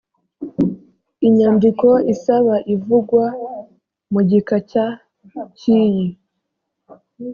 inyandiko 1.27 1.87
isaba 2.13 2.55
ivugwa 2.75 3.25
mu 4.13 4.21
gika 4.29 4.57
cya…cy’iyi 4.69 6.05